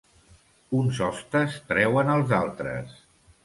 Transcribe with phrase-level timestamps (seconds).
[0.79, 3.01] Uns hostes treuen els altres.